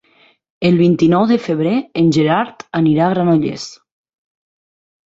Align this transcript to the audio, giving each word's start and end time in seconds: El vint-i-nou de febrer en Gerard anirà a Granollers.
El 0.69 0.79
vint-i-nou 0.79 1.25
de 1.33 1.37
febrer 1.43 1.75
en 2.03 2.11
Gerard 2.17 2.67
anirà 2.83 3.07
a 3.09 3.13
Granollers. 3.15 3.71